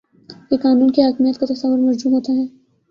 [0.49, 2.45] کہ قانون کی حاکمیت کا تصور مجروح ہوتا ہے